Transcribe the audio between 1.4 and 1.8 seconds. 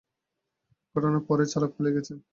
চালক